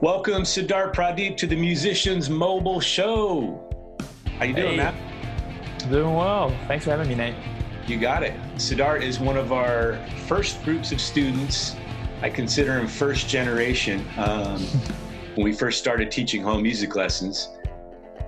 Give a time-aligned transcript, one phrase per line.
[0.00, 3.62] Welcome, Siddharth Pradeep, to the Musicians Mobile Show.
[4.38, 4.76] How you doing, Hey.
[4.76, 4.94] man?
[5.88, 6.50] Doing well.
[6.66, 7.36] Thanks for having me, Nate.
[7.86, 8.34] You got it.
[8.56, 11.76] Siddharth is one of our first groups of students.
[12.22, 14.04] I consider him first generation.
[14.18, 14.60] Um,
[15.36, 17.50] when we first started teaching home music lessons,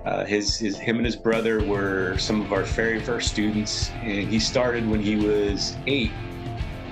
[0.05, 4.29] uh, his, his, him and his brother were some of our very first students, and
[4.29, 6.11] he started when he was eight.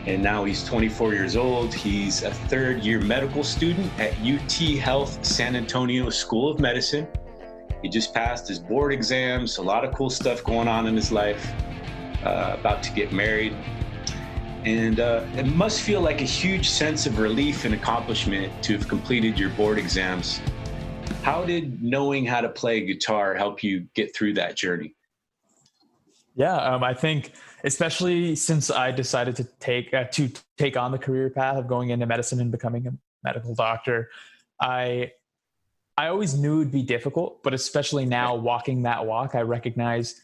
[0.06, 1.74] And now he's 24 years old.
[1.74, 7.08] He's a third year medical student at UT Health San Antonio School of Medicine.
[7.82, 11.12] He just passed his board exams, a lot of cool stuff going on in his
[11.12, 11.54] life
[12.24, 13.56] uh, about to get married.
[14.64, 18.88] And uh, it must feel like a huge sense of relief and accomplishment to have
[18.88, 20.40] completed your board exams.
[21.22, 24.96] How did knowing how to play guitar help you get through that journey?
[26.36, 27.32] Yeah, um, I think
[27.64, 31.90] especially since I decided to take uh, to take on the career path of going
[31.90, 34.10] into medicine and becoming a medical doctor,
[34.62, 35.14] I
[35.98, 40.22] I always knew it'd be difficult, but especially now walking that walk, I recognize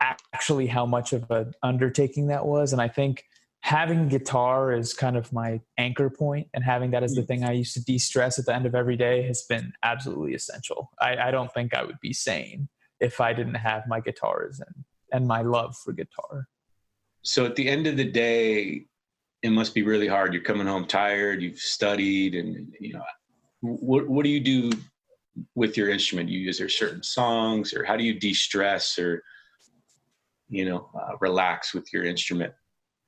[0.00, 3.24] actually how much of an undertaking that was, and I think
[3.62, 7.52] having guitar is kind of my anchor point and having that as the thing i
[7.52, 10.90] used to de-stress at the end of every day has been absolutely essential.
[10.98, 12.68] I, I don't think i would be sane
[13.00, 16.46] if i didn't have my guitars and, and my love for guitar
[17.22, 18.86] So at the end of the day,
[19.42, 20.32] it must be really hard.
[20.32, 23.02] You're coming home tired, you've studied, and you know,
[23.60, 24.70] what, what do you do
[25.54, 26.28] with your instrument?
[26.28, 29.22] You use there certain songs, or how do you de-stress or,
[30.48, 32.52] you know, uh, relax with your instrument?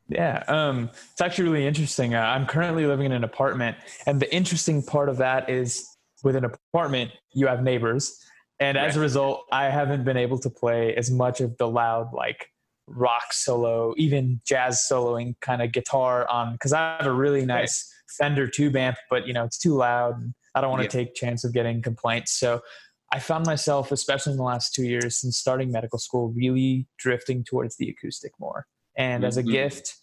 [0.09, 2.14] Yeah, um, it's actually really interesting.
[2.14, 5.87] Uh, I'm currently living in an apartment, and the interesting part of that is
[6.22, 8.19] with an apartment, you have neighbors,
[8.63, 12.13] and as a result, I haven't been able to play as much of the loud,
[12.13, 12.49] like
[12.87, 17.89] rock solo, even jazz soloing kind of guitar on because I have a really nice
[18.19, 20.21] Fender tube amp, but you know it's too loud.
[20.21, 21.05] And I don't want to Yeah.
[21.05, 22.61] take chance of getting complaints, so.
[23.15, 27.45] I found myself, especially in the last two years since starting medical school, really drifting
[27.45, 28.67] towards the acoustic more.
[28.97, 29.51] And as a Mhm.
[29.51, 29.97] gift,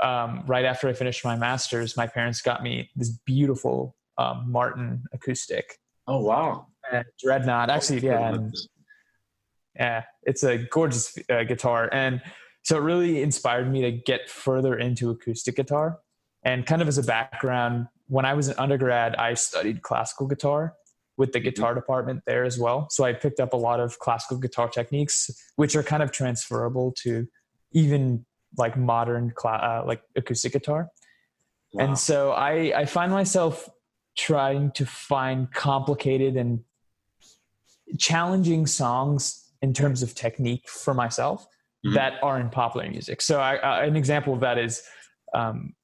[0.00, 5.04] um, right after I finished my master's, my parents got me this beautiful um, Martin
[5.12, 5.78] acoustic
[6.08, 6.66] Oh wow!
[6.92, 7.70] Uh, dreadnought.
[7.70, 8.54] Actually, yeah, and,
[9.74, 12.20] yeah, it's a gorgeous uh, guitar, and
[12.62, 15.98] so it really inspired me to get further into acoustic guitar.
[16.44, 20.74] And kind of as a background, when I was an undergrad, I studied classical guitar
[21.16, 21.44] with the Mhm.
[21.44, 22.88] guitar department there as well.
[22.90, 26.92] So I picked up a lot of classical guitar techniques, which are kind of transferable
[27.02, 27.28] to
[27.72, 28.24] even
[28.56, 30.88] like modern cla- uh, like acoustic guitar.
[31.72, 31.84] Wow.
[31.84, 33.68] And so I, I find myself
[34.16, 36.64] trying to find complicated and
[37.98, 41.46] challenging songs in terms of technique for myself
[41.84, 41.94] Mhm.
[41.94, 43.20] that are in popular music.
[43.22, 44.82] So I, uh, an example of that is
[45.34, 45.74] um,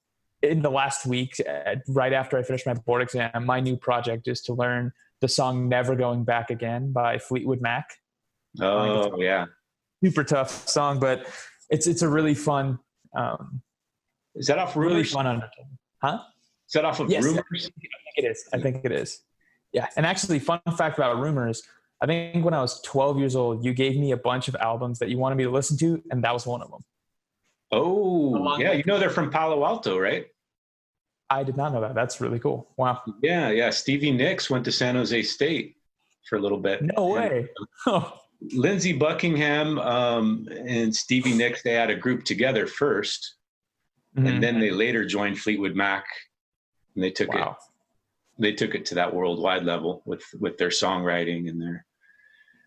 [0.42, 4.28] in the last week, uh, right after I finished my board exam, my new project
[4.28, 7.88] is to learn the song "Never Going Back Again" by Fleetwood Mac.
[8.60, 9.46] oh yeah.
[10.04, 11.26] Super tough song, but
[11.70, 12.78] it's it's a really fun,
[13.16, 13.62] um,
[14.34, 15.78] Is that off really fun undertaking.
[16.02, 16.18] Huh?
[16.68, 17.24] Is that off of Yes.
[17.24, 17.44] Rumours?
[17.52, 18.48] I think it is.
[18.52, 19.22] I think it is.
[19.72, 19.88] Yeah.
[19.96, 21.62] And actually, fun fact about Rumours.
[22.00, 24.98] I think when I was 12 years old, you gave me a bunch of albums
[24.98, 26.80] that you wanted me to listen to, and that was one of them.
[27.72, 30.26] Oh Along yeah, with- you know they're from Palo Alto, right?
[31.28, 31.94] I did not know that.
[31.94, 32.68] That's really cool.
[32.76, 33.02] Wow.
[33.22, 33.70] Yeah, yeah.
[33.70, 35.76] Stevie Nicks went to San Jose State
[36.28, 36.82] for a little bit.
[36.82, 37.48] No way.
[38.52, 43.18] Lindsey Buckingham um, and Stevie Nicks, they had a group together 1st
[44.16, 44.28] Mhm.
[44.28, 46.04] and then they later joined Fleetwood Mac,
[46.94, 47.50] and they took wow.
[47.50, 47.56] it.
[48.38, 51.86] They took it to that worldwide level with with their songwriting and their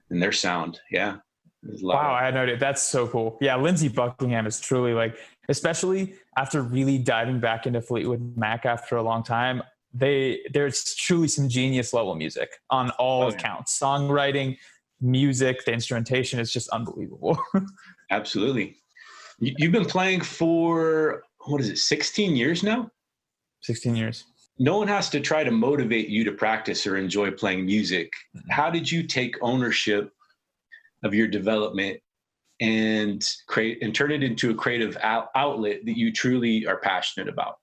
[0.10, 0.80] and their sound.
[0.92, 1.18] Yeah,
[1.62, 2.58] There's a lot Wow, I had no idea.
[2.58, 3.38] That's so cool.
[3.42, 5.16] Yeah, Lindsey Buckingham is truly like,
[5.50, 9.62] especially after really diving back into Fleetwood Mac after a long time.
[9.94, 13.36] They there's truly some genius level music on all Oh, yeah.
[13.36, 13.80] accounts.
[13.80, 14.58] Songwriting,
[15.02, 17.38] music, the instrumentation is just unbelievable.
[18.12, 18.78] absolutely.
[19.40, 22.90] You've been playing for what is it, 16 years now?
[23.62, 24.26] 16 years.
[24.60, 28.12] No one has to try to motivate you to practice or enjoy playing music.
[28.36, 28.50] Mhm.
[28.50, 30.14] How did you take ownership
[31.04, 32.02] of your development
[32.60, 37.30] and create and turn it into a creative out- outlet that you truly are passionate
[37.30, 37.58] about?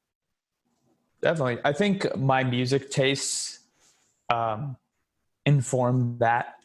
[1.20, 1.58] Definitely.
[1.64, 3.60] I think my music tastes
[4.32, 4.76] um,
[5.44, 6.56] informed that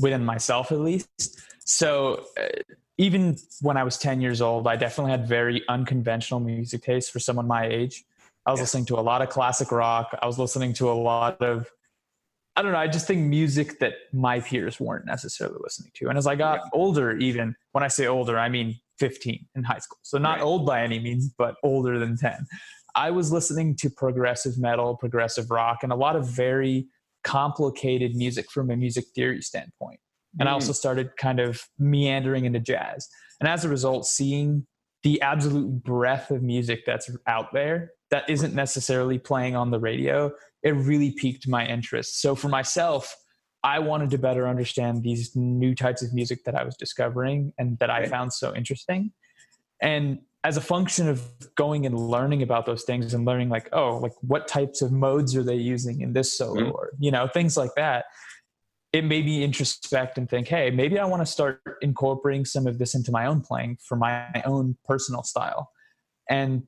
[0.00, 1.40] within myself, at least.
[1.64, 2.48] So, uh,
[2.96, 7.20] even when I was 10 years old, I definitely had very unconventional music tastes for
[7.20, 8.04] someone my age.
[8.48, 8.62] I was Yeah.
[8.62, 10.08] listening to a lot of classic rock.
[10.22, 11.70] I was listening to a lot of,
[12.56, 16.08] I don't know, I just think music that my peers weren't necessarily listening to.
[16.08, 16.70] And as I got Yeah.
[16.72, 19.98] older, even when I say older, I mean 15 in high school.
[20.02, 20.44] So not Right.
[20.44, 22.46] old by any means, but older than 10.
[22.94, 26.88] I was listening to progressive metal, progressive rock, and a lot of very
[27.24, 30.00] complicated music from a music theory standpoint.
[30.40, 30.50] And mm.
[30.50, 33.08] I also started kind of meandering into jazz.
[33.40, 34.66] And as a result, seeing
[35.02, 40.32] the absolute breadth of music that's out there that isn't necessarily playing on the radio,
[40.62, 42.20] it really piqued my interest.
[42.20, 43.14] So for myself,
[43.64, 47.78] I wanted to better understand these new types of music that I was discovering and
[47.78, 49.12] that I found so interesting.
[49.82, 53.98] And as a function of going and learning about those things and learning like, oh,
[53.98, 56.70] like what types of modes are they using in this solo mm-hmm.
[56.70, 58.04] or, you know, things like that,
[58.92, 62.78] it made me introspect and think, hey, maybe I want to start incorporating some of
[62.78, 65.70] this into my own playing for my own personal style.
[66.30, 66.66] And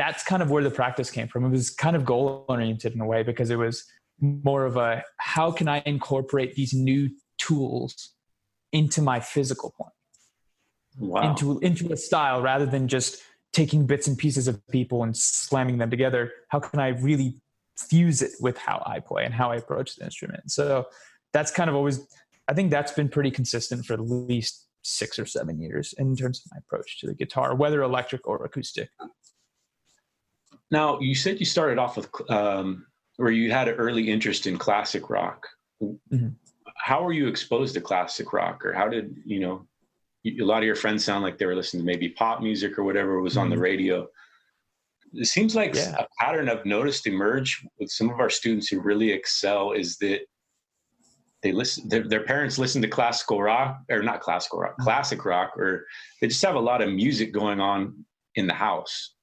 [0.00, 1.44] that's kind of where the practice came from.
[1.44, 3.84] It was kind of goal oriented in a way because it was
[4.18, 8.14] more of a how can I incorporate these new tools
[8.72, 11.30] into my physical playing, wow.
[11.30, 13.20] into into a style rather than just
[13.52, 16.32] taking bits and pieces of people and slamming them together.
[16.48, 17.38] How can I really
[17.76, 20.50] fuse it with how I play and how I approach the instrument?
[20.50, 20.86] So
[21.34, 22.00] that's kind of always
[22.48, 26.42] I think that's been pretty consistent for at least six or seven years in terms
[26.42, 28.88] of my approach to the guitar, whether electric or acoustic.
[30.70, 32.86] Now, you said you started off with, um,
[33.18, 35.46] or you had an early interest in classic rock.
[35.82, 36.28] Mm-hmm.
[36.76, 39.66] How were you exposed to classic rock, or how did you know?
[40.26, 42.84] A lot of your friends sound like they were listening to maybe pop music or
[42.84, 43.42] whatever was mm-hmm.
[43.42, 43.62] on the mm-hmm.
[43.62, 44.08] radio.
[45.14, 45.96] It seems like yeah.
[45.98, 50.20] a pattern I've noticed emerge with some of our students who really excel is that
[51.42, 54.84] they listen their, their, parents listen to classical rock or not classical rock mm-hmm.
[54.84, 55.86] classic rock or
[56.20, 59.14] they just have a lot of music going on in the house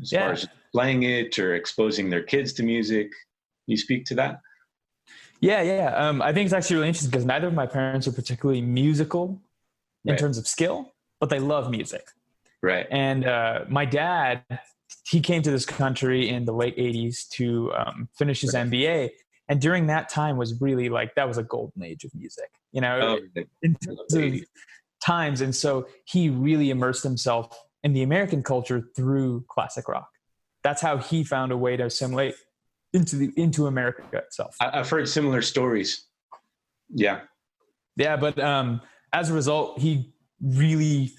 [0.00, 0.20] as yeah.
[0.20, 3.10] far as playing it or exposing their kids to music.
[3.10, 4.40] Can you speak to that?
[5.40, 5.94] Yeah, yeah.
[5.96, 9.40] Um, I think it's actually really interesting because neither of my parents are particularly musical
[10.04, 10.18] in right.
[10.18, 12.06] terms of skill, but they love music.
[12.62, 12.86] Right.
[12.90, 14.42] And uh, my dad,
[15.06, 18.66] he came to this country in the late 80s to um, finish his right.
[18.66, 19.10] MBA.
[19.48, 22.80] And during that time was really like, that was a golden age of music, you
[22.80, 24.40] know, oh, in terms of
[25.04, 25.40] times.
[25.40, 30.08] And so he really immersed himself in the American culture through classic rock.
[30.62, 32.34] That's how he found a way to assimilate
[32.92, 34.56] into the into America itself.
[34.60, 36.06] I've heard similar stories.
[36.92, 37.20] Yeah,
[37.96, 38.80] yeah, but um,
[39.12, 40.12] as a result, he
[40.42, 41.12] really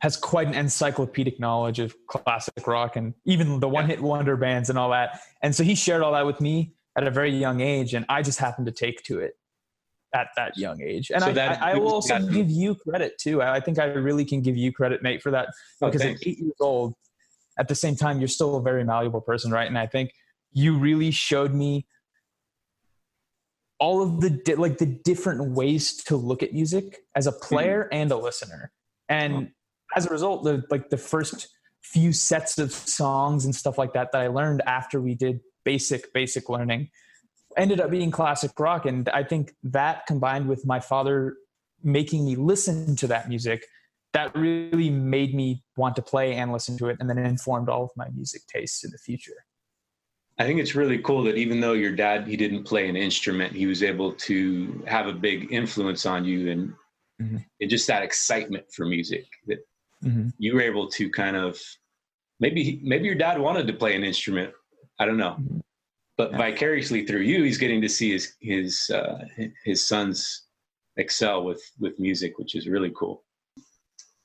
[0.00, 4.70] has quite an encyclopedic knowledge of classic rock and even the one hit wonder bands
[4.70, 5.20] and all that.
[5.42, 8.22] And so he shared all that with me at a very young age, and I
[8.22, 9.37] just happened to take to it
[10.14, 11.10] at that young age.
[11.10, 13.42] And so I, that, I, I, will also that, give you credit too.
[13.42, 15.48] I think I really can give you credit, Nate, for that
[15.82, 16.94] oh, because at eight years old,
[17.58, 19.66] at the same time, you're still a very malleable person, right?
[19.66, 20.12] And I think
[20.52, 21.86] you really showed me
[23.80, 27.84] all of the di- like the different ways to look at music as a player
[27.84, 28.00] mm-hmm.
[28.00, 28.72] and a listener.
[29.08, 29.46] And oh.
[29.96, 31.48] as a result, the like the first
[31.82, 36.12] few sets of songs and stuff like that that I learned after we did basic
[36.12, 36.90] basic learning
[37.58, 38.86] ended up being classic rock.
[38.86, 41.36] And I think that combined with my father
[41.82, 43.66] making me listen to that music,
[44.12, 47.84] that really made me want to play and listen to it and then informed all
[47.84, 49.44] of my music tastes in the future.
[50.38, 53.52] I think it's really cool that even though your dad he didn't play an instrument,
[53.52, 56.72] he was able to have a big influence on you and
[57.20, 57.38] mm-hmm.
[57.60, 59.58] and just that excitement for music that
[60.04, 60.28] mm-hmm.
[60.38, 61.60] you were able to kind of
[62.38, 64.52] maybe maybe your dad wanted to play an instrument.
[65.00, 65.36] I don't know.
[65.40, 65.58] Mm-hmm
[66.18, 69.24] but vicariously through you, he's getting to see his his uh,
[69.64, 70.48] his sons
[70.96, 73.24] excel with with music, which is really cool.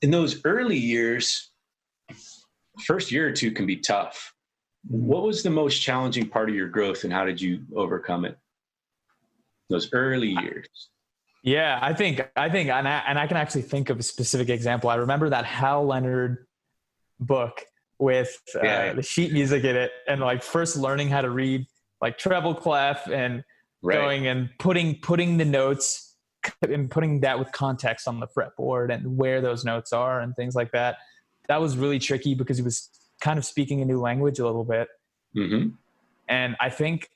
[0.01, 1.51] In those early years,
[2.83, 4.33] first year or two can be tough.
[4.85, 8.38] What was the most challenging part of your growth, and how did you overcome it?
[9.69, 10.67] Those early years.
[11.43, 14.50] Yeah, I think I think, and I, and I can actually think of a specific
[14.50, 14.89] example.
[14.89, 16.47] I remember that Hal Leonard
[17.19, 17.62] book
[18.00, 18.93] with uh, yeah.
[18.93, 21.67] the sheet music in it, and like first learning how to read
[22.03, 23.45] like treble clef and
[23.81, 23.95] right.
[23.95, 26.15] going and putting putting the notes
[26.62, 30.53] and putting that with context on the fretboard and where those notes are and things
[30.53, 30.98] like that.
[31.48, 32.89] That was really tricky because he was
[33.22, 34.89] kind of speaking a new language a little bit.
[35.36, 35.69] Mm-hmm.
[36.27, 37.07] And I think,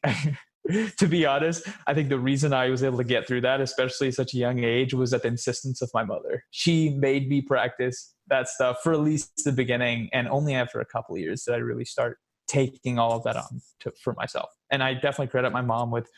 [0.98, 4.08] to be honest, I think the reason I was able to get through that, especially
[4.08, 6.46] at such a young age, was at the insistence of my mother.
[6.52, 10.10] She made me practice that stuff for at least the beginning.
[10.14, 13.62] And only after a couple years did I really start taking all of that on
[13.82, 14.50] to, for myself.
[14.72, 16.10] And I definitely credit my mom with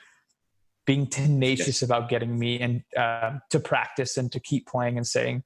[0.85, 1.81] being tenacious yes.
[1.83, 5.43] about getting me and uh, to practice and to keep playing and saying,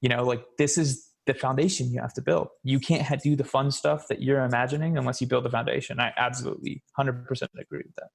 [0.00, 2.48] you know, like this is the foundation you have to build.
[2.62, 6.00] You can't do the fun stuff that you're imagining unless you build the foundation.
[6.00, 7.26] I absolutely 100%
[7.60, 8.08] agree with that.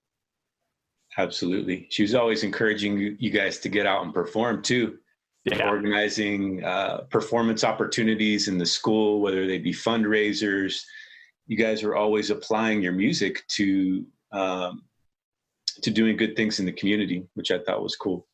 [1.17, 1.87] Absolutely.
[1.89, 4.97] She was always encouraging you guys to get out and perform too.
[5.43, 5.69] Yeah.
[5.69, 10.83] Organizing uh, performance opportunities in the school, whether they be fundraisers,
[11.51, 14.83] you guys were always applying your music to um,
[15.81, 18.25] to doing good things in the community, which I thought was cool.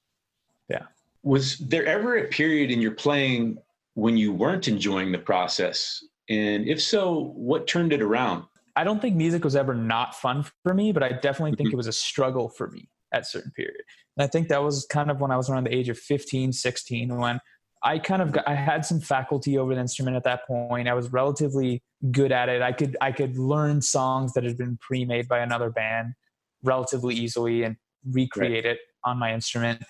[0.69, 0.83] Yeah.
[1.23, 3.57] Was there ever a period in your playing
[3.95, 6.03] when you weren't enjoying the process?
[6.29, 8.43] And if so, what turned it around?
[8.75, 11.73] I don't think music was ever not fun for me, but I definitely think mm-hmm.
[11.73, 13.81] it was a struggle for me at certain period.
[14.15, 16.53] And I think that was kind of when I was around the age of 15,
[16.53, 17.39] 16, when
[17.87, 20.89] I kind of got, I had some faculty over the instrument at that point.
[20.89, 22.61] I was relatively good at it.
[22.61, 26.13] I could I could learn songs that had been pre-made by another band
[26.63, 27.77] relatively easily and
[28.11, 28.73] recreate right.
[28.73, 29.83] it on my instrument.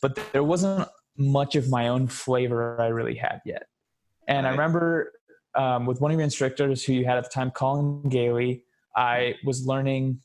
[0.00, 3.64] But there wasn't much of my own flavor I really had yet.
[4.28, 4.50] And right.
[4.50, 5.12] I remember
[5.56, 8.62] um, with one of your instructors who you had at the time, Colin Gailey,
[8.96, 10.20] I was learning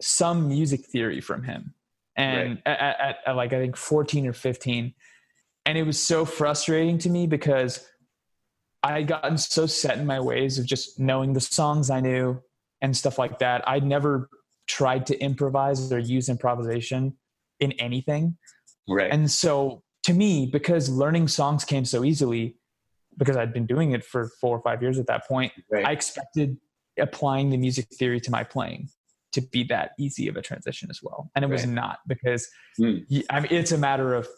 [0.00, 1.74] some music theory from him.
[2.16, 2.76] And right.
[2.80, 4.94] at, at, at like, I think 14 or 15.
[5.64, 7.86] And it was so frustrating to me because
[8.82, 12.42] I had gotten so set in my ways of just knowing the songs I knew
[12.80, 13.66] and stuff like that.
[13.68, 14.28] I'd never
[14.66, 17.16] tried to improvise or use improvisation
[17.60, 18.36] in anything.
[18.88, 19.10] Right.
[19.10, 22.56] And so to me, because learning songs came so easily,
[23.16, 25.86] because I'd been doing it for four or five years at that point, right.
[25.86, 26.56] I expected
[26.98, 28.88] applying the music theory to my playing
[29.32, 31.30] to be that easy of a transition as well.
[31.34, 31.52] And it right.
[31.52, 33.04] was not because mm.
[33.30, 34.28] I mean, it's a matter of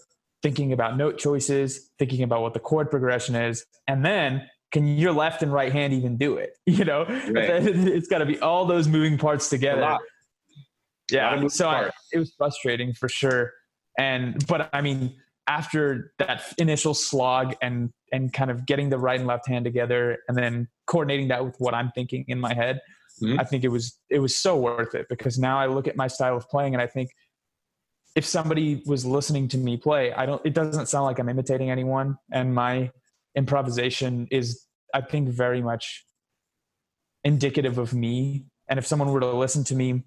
[0.45, 5.13] thinking about note choices, thinking about what the chord progression is, and then can your
[5.13, 6.51] left and right hand even do it?
[6.67, 7.31] You know, right.
[7.35, 9.97] it's got to be all those moving parts together.
[11.11, 11.47] Yeah.
[11.49, 13.53] So I, it was frustrating for sure.
[13.99, 15.15] And, but I mean,
[15.47, 20.19] after that initial slog and, and kind of getting the right and left hand together
[20.29, 22.81] and then coordinating that with what I'm thinking in my head,
[23.23, 23.39] mm-hmm.
[23.39, 26.09] I think it was, it was so worth it because now I look at my
[26.09, 27.11] style of playing and I think
[28.15, 31.71] if somebody was listening to me play, I don't, it doesn't sound like I'm imitating
[31.71, 32.17] anyone.
[32.33, 32.91] And my
[33.35, 36.05] improvisation is, I think, very much
[37.25, 38.45] indicative of me.
[38.69, 40.05] And if someone were to listen to me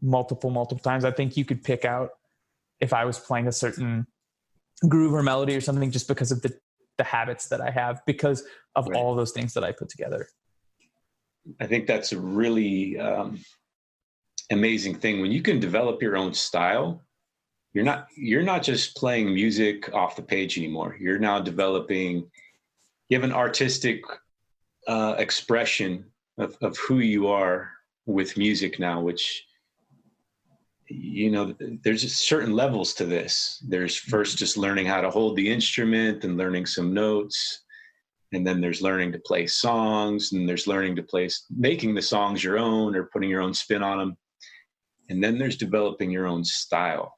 [0.00, 2.10] multiple, multiple times, I think you could pick out
[2.80, 4.06] if I was playing a certain
[4.88, 6.56] groove or melody or something just because of the,
[6.96, 8.42] the habits that I have because
[8.74, 8.96] of right.
[8.96, 10.26] all those things that I put together.
[11.60, 13.38] I think that's a really um,
[14.50, 17.03] amazing thing when you can develop your own style
[17.74, 20.96] you're not you're not just playing music off the page anymore.
[20.98, 22.30] You're now developing
[23.08, 24.02] you have an artistic
[24.86, 26.04] uh, expression
[26.38, 27.70] of, of who you are
[28.06, 29.44] with music now which
[30.88, 33.62] you know there's certain levels to this.
[33.68, 37.62] There's first just learning how to hold the instrument and learning some notes
[38.32, 42.44] and then there's learning to play songs and there's learning to play making the songs
[42.44, 44.16] your own or putting your own spin on them
[45.08, 47.16] and then there's developing your own style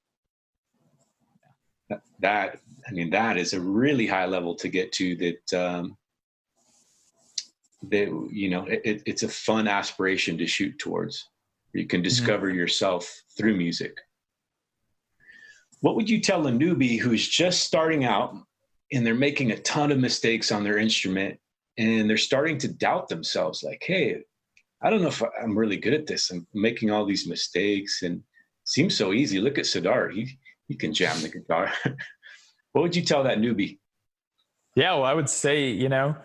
[2.20, 5.96] that I mean that is a really high level to get to that um,
[7.90, 11.28] that you know it, it's a fun aspiration to shoot towards
[11.72, 12.04] you can mm-hmm.
[12.04, 12.58] discover mm-hmm.
[12.58, 13.96] yourself through music
[15.80, 18.34] what would you tell a newbie who's just starting out
[18.92, 21.38] and they're making a ton of mistakes on their instrument
[21.78, 24.18] and they're starting to doubt themselves like hey
[24.82, 28.22] i don't know if i'm really good at this i'm making all these mistakes and
[28.64, 30.14] seems so easy look at Siddharth.
[30.14, 30.38] he
[30.68, 31.72] he can jam the guitar.
[32.72, 33.78] what would you tell that newbie?
[34.74, 36.16] Yeah, well, I would say, you know,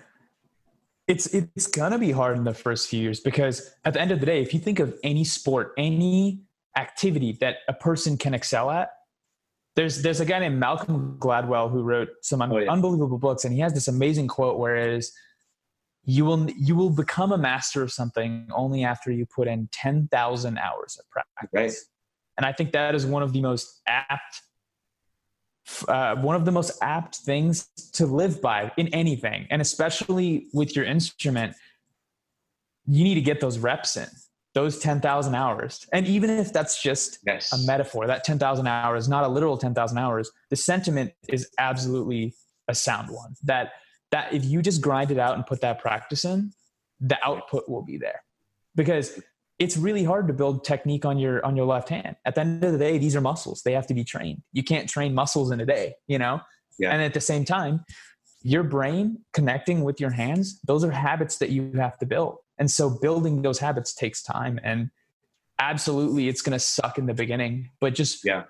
[1.07, 4.19] it's it's gonna be hard in the first few years because at the end of
[4.19, 6.41] the day, if you think of any sport, any
[6.77, 8.91] activity that a person can excel at,
[9.75, 12.71] there's there's a guy named Malcolm Gladwell who wrote some un- oh, yeah.
[12.71, 15.13] unbelievable books, and he has this amazing quote where it is,
[16.03, 20.07] "You will you will become a master of something only after you put in ten
[20.11, 21.73] thousand hours of practice." Right.
[22.37, 24.41] And I think that is one of the most apt
[25.87, 30.75] uh, one of the most apt things to live by in anything, and especially with
[30.75, 31.55] your instrument,
[32.87, 34.07] you need to get those reps in,
[34.53, 35.87] those 10,000 hours.
[35.93, 37.53] And even if that's just yes.
[37.53, 42.33] a metaphor, that 10,000 hours, not a literal 10,000 hours, the sentiment is absolutely
[42.67, 43.35] a sound one.
[43.43, 43.73] That,
[44.11, 46.51] that if you just grind it out and put that practice in,
[46.99, 48.23] the output will be there.
[48.75, 49.19] Because
[49.61, 52.15] it's really hard to build technique on your on your left hand.
[52.25, 53.61] At the end of the day these are muscles.
[53.61, 54.41] They have to be trained.
[54.53, 56.41] You can't train muscles in a day you know?
[56.79, 56.91] Yeah.
[56.93, 57.85] and at the same time
[58.41, 62.37] your brain connecting with your hands those are habits that you have to build.
[62.57, 64.89] And so building those habits takes time and
[65.59, 68.43] absolutely it's going to suck in the beginning but just yeah.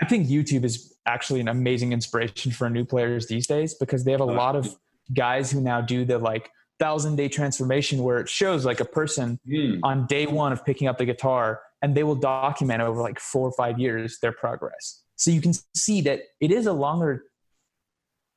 [0.00, 4.12] I think youtube is actually an amazing inspiration for new players these days because they
[4.12, 4.74] have a uh, lot of
[5.12, 9.38] guys who now do the like thousand day transformation where it shows like a person
[9.46, 9.78] mm.
[9.82, 13.46] on day one of picking up the guitar and they will document over like four
[13.48, 15.02] or five years their progress.
[15.16, 17.24] So you can see that it is a longer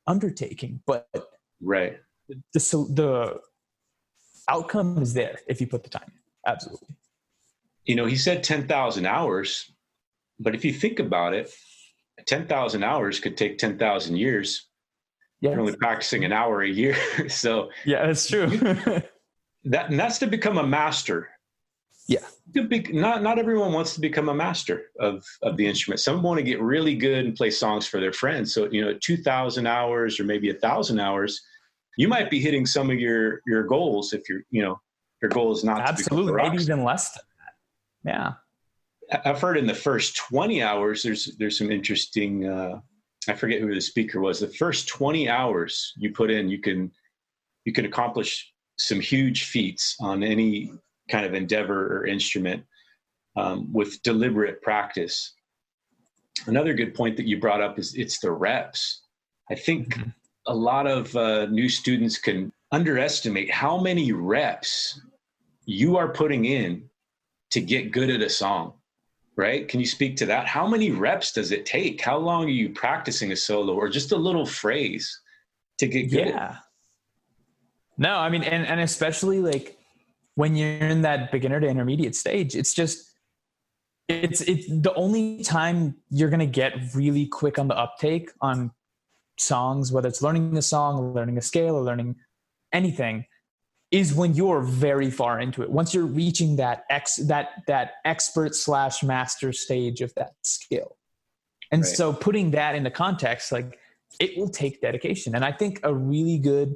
[0.05, 1.07] undertaking, but
[1.61, 2.59] right the
[2.93, 3.39] the
[4.49, 6.13] outcome is there if you put the time in.
[6.45, 6.95] Absolutely.
[7.85, 9.71] You know, he said 10,000 hours,
[10.39, 11.51] but if you think about it,
[12.25, 14.67] 10,000 hours could take 10,000 years.
[15.41, 15.51] Yeah.
[15.51, 16.95] You're only practicing an hour a year.
[17.29, 18.47] so, yeah, that's true.
[19.65, 21.29] that, and that's to become a master.
[22.07, 22.25] Yeah.
[22.53, 25.99] Be, not, not everyone wants to become a master of, of the instrument.
[25.99, 28.53] Some want to get really good and play songs for their friends.
[28.53, 31.41] So, you know, 2,000 hours or maybe a thousand hours,
[31.97, 34.79] you might be hitting some of your, your goals if you're, you know,
[35.21, 38.11] your goal is not absolutely maybe even less than that.
[38.11, 38.33] Yeah.
[39.25, 42.45] I've heard in the first 20 hours, there's there's some interesting.
[42.45, 42.79] Uh,
[43.29, 44.39] I forget who the speaker was.
[44.39, 46.91] The first 20 hours you put in, you can
[47.65, 50.71] you can accomplish some huge feats on any
[51.09, 52.63] kind of endeavor or instrument
[53.35, 55.33] um, with deliberate practice.
[56.45, 59.01] Another good point that you brought up is it's the reps.
[59.49, 60.09] I think mm-hmm.
[60.45, 65.01] a lot of uh, new students can underestimate how many reps
[65.65, 66.89] you are putting in
[67.51, 68.73] to get good at a song
[69.37, 69.67] right?
[69.67, 70.47] Can you speak to that?
[70.47, 72.01] How many reps does it take?
[72.01, 75.21] How long are you practicing a solo or just a little phrase
[75.77, 76.27] to get good?
[76.29, 76.57] Yeah.
[77.99, 79.77] No, I mean, and, and especially like
[80.35, 83.11] when you're in that beginner to intermediate stage, it's just,
[84.07, 88.71] it's, it's the only time you're going to get really quick on the uptake on
[89.37, 92.15] songs, whether it's learning a song, learning a scale, or learning
[92.73, 93.25] anything
[93.91, 95.69] is when you're very far into it.
[95.69, 100.97] Once you're reaching that ex that that expert slash master stage of that skill.
[101.71, 101.89] And right.
[101.89, 103.77] so putting that into context like
[104.19, 105.35] it will take dedication.
[105.35, 106.75] And i think a really good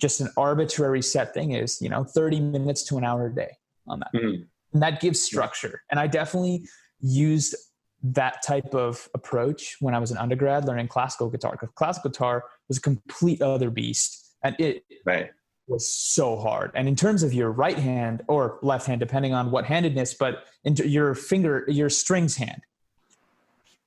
[0.00, 3.56] just an arbitrary set thing is you know 30 minutes to an hour a day
[3.86, 4.10] on that.
[4.14, 4.42] Mm-hmm.
[4.72, 5.82] and that gives structure.
[5.90, 6.66] And i definitely
[7.00, 7.54] used
[8.02, 12.44] that type of approach when i was an undergrad learning classical guitar because classical guitar
[12.68, 14.24] was a complete other beast.
[14.42, 15.30] And it right
[15.68, 16.70] was so hard.
[16.74, 20.44] And in terms of your right hand or left hand, depending on what handedness, but
[20.64, 22.62] into your finger, your strings hand.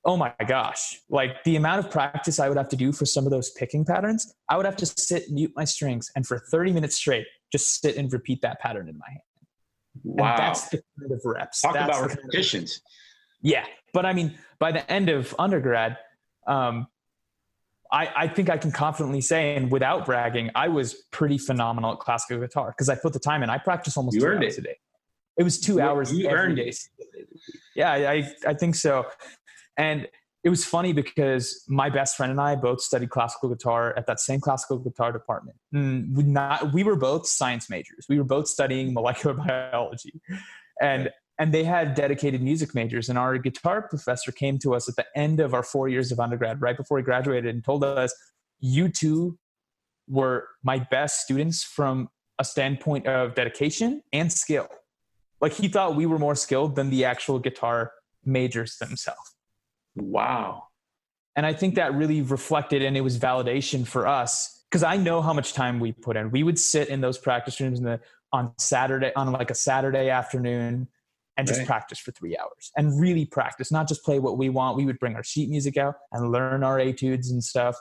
[0.04, 1.00] Oh my gosh.
[1.10, 3.86] Like the amount of practice I would have to do for some of those picking
[3.86, 7.82] patterns, I would have to sit, mute my strings, and for 30 minutes straight, just
[7.82, 9.20] sit and repeat that pattern in my hand.
[10.04, 10.30] Wow.
[10.30, 11.62] And that's the kind of reps.
[11.62, 12.82] Talk that's about repetitions.
[13.44, 13.74] Kind of, yeah.
[13.94, 15.98] But I mean, by the end of undergrad,
[16.48, 16.88] um,
[17.92, 22.00] I, I think I can confidently say, and without bragging, I was pretty phenomenal at
[22.00, 23.50] classical guitar because I put the time in.
[23.50, 24.60] I practice almost you two hours it.
[24.60, 24.78] a day.
[25.38, 26.72] It was two you, hours you every day.
[27.76, 29.06] Yeah, I, I think so.
[29.78, 30.08] And
[30.44, 34.20] it was funny because my best friend and I both studied classical guitar at that
[34.20, 35.58] same classical guitar department.
[35.72, 38.06] And we, not, we were both science majors.
[38.10, 40.20] We were both studying molecular biology.
[40.82, 43.10] And and they had dedicated music majors.
[43.10, 46.20] And our guitar professor came to us at the end of our four years of
[46.20, 48.14] undergrad right before he graduated and told us
[48.60, 49.40] you two
[50.08, 54.68] were my best students from a standpoint of dedication and skill.
[55.42, 57.92] Like he thought we were more skilled than the actual guitar
[58.24, 59.36] majors themselves.
[59.96, 60.66] Wow.
[61.36, 65.22] And i think that really reflected and it was validation for us because i know
[65.22, 66.30] how much time we put in.
[66.30, 68.00] We would sit in those practice rooms in the,
[68.32, 70.88] on saturday on like a saturday afternoon
[71.42, 71.68] and just right.
[71.68, 74.78] practice for three hours and really practice, not just play what we want.
[74.78, 77.76] We would bring our sheet music out and learn our etudes and stuff.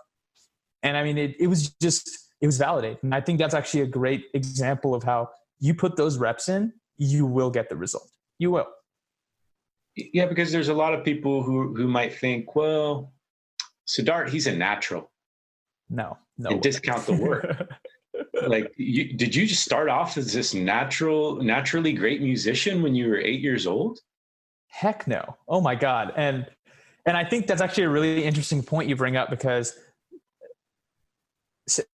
[0.83, 2.09] And I mean, it, it was just,
[2.41, 3.03] it was validating.
[3.03, 6.73] And I think that's actually a great example of how you put those reps in,
[6.97, 8.09] you will get the result.
[8.39, 8.69] You will.
[9.95, 13.13] Yeah, because there's a lot of people who, who might think, well,
[13.87, 15.11] Siddharth, he's a natural.
[15.91, 16.49] No, no.
[16.49, 17.69] And discount the work.
[18.47, 23.09] like you, did you just start off as this natural naturally great musician when you
[23.09, 24.01] were eight years old?
[24.69, 25.37] Heck no.
[25.49, 26.13] Oh my god.
[26.17, 26.47] And
[27.07, 29.79] and i think that's actually a really interesting point you bring up because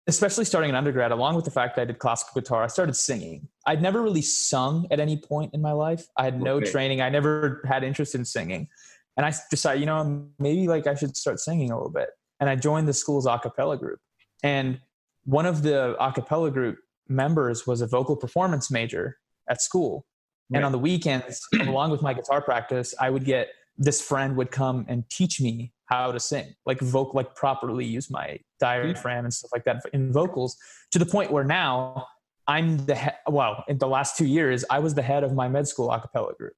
[0.07, 2.95] especially starting in undergrad along with the fact that i did classical guitar i started
[2.95, 3.49] singing.
[3.67, 6.07] I'd never really sung at any point in my life.
[6.17, 6.71] I had no okay.
[6.71, 7.01] training.
[7.01, 8.69] I never had interest in singing.
[9.17, 12.11] And i decided you know maybe like i should start singing a little bit.
[12.41, 14.01] And i joined the school's a cappella group.
[14.43, 14.81] And
[15.27, 20.07] one of the a cappella group members was a vocal performance major at school.
[20.49, 20.59] Right.
[20.59, 24.51] And on the weekends, along with my guitar practice, I would get this friend would
[24.51, 29.35] come and teach me how to sing, like vocal, like properly use my diaphragm and
[29.35, 30.57] stuff like that in vocals
[30.93, 32.07] to the point where now
[32.49, 33.17] I'm the head.
[33.29, 36.01] Well, in the last two years, I was the head of my med school a
[36.01, 36.55] cappella group.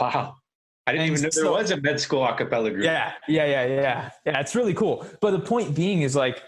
[0.00, 0.36] Wow.
[0.86, 2.84] I didn't and even know so, there was a med school a cappella group.
[2.84, 4.10] Yeah, yeah, yeah, yeah.
[4.26, 5.06] Yeah, it's really cool.
[5.20, 6.42] But the point being is like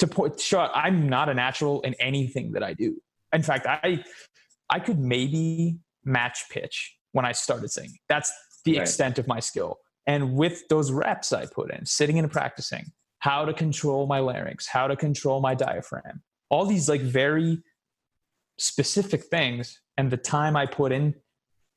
[0.00, 3.00] to point show I'm not a natural in anything that I do.
[3.32, 4.04] In fact, I
[4.68, 7.98] I could maybe match pitch when I started singing.
[8.08, 8.32] That's
[8.64, 8.82] the right.
[8.82, 9.78] extent of my skill.
[10.06, 12.86] And with those reps I put in, sitting and practicing,
[13.20, 17.62] how to control my larynx, how to control my diaphragm, all these like very
[18.58, 21.14] specific things and the time I put in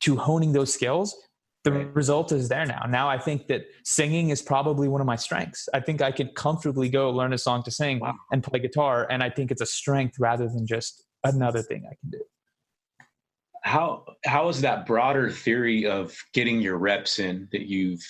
[0.01, 1.15] to honing those skills,
[1.63, 1.95] the right.
[1.95, 2.85] result is there now.
[2.87, 5.69] Now I think that singing is probably one of my strengths.
[5.73, 8.15] I think I could comfortably go learn a song to sing wow.
[8.31, 9.07] and play guitar.
[9.09, 12.21] And I think it's a strength rather than just another thing I can do.
[13.63, 18.01] How how is that broader theory of getting your reps in that you've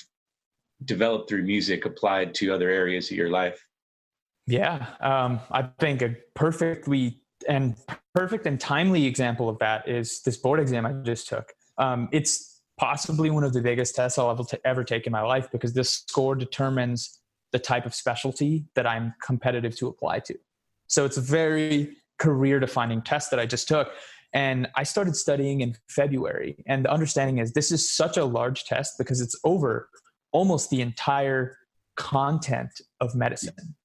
[0.83, 3.63] developed through music applied to other areas of your life?
[4.47, 7.75] Yeah, um, I think a perfectly and
[8.15, 11.53] perfect and timely example of that is this board exam I just took.
[11.77, 15.21] Um, it's possibly one of the biggest tests I'll ever, t- ever take in my
[15.21, 17.19] life because this score determines
[17.51, 20.35] the type of specialty that I'm competitive to apply to.
[20.87, 23.91] So it's a very career defining test that I just took.
[24.33, 26.63] And I started studying in February.
[26.65, 29.89] And the understanding is this is such a large test because it's over
[30.31, 31.57] almost the entire
[31.95, 33.75] content of medicine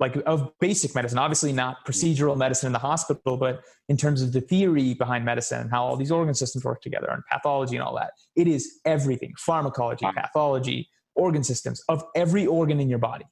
[0.00, 4.32] like of basic medicine obviously not procedural medicine in the hospital but in terms of
[4.32, 7.82] the theory behind medicine and how all these organ systems work together and pathology and
[7.82, 13.26] all that it is everything pharmacology pathology organ systems of every organ in your body.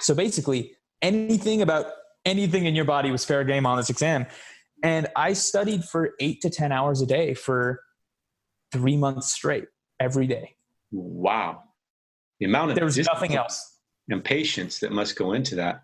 [0.00, 1.86] So basically anything about
[2.24, 4.26] anything in your body was fair game on this exam.
[4.82, 7.80] And i studied for eight to ten hours a day for
[8.72, 9.66] three months straight
[10.00, 10.56] every day.
[10.90, 11.62] Wow.
[12.40, 13.76] The amount of there was nothing else.
[14.08, 15.82] and patience that must go into that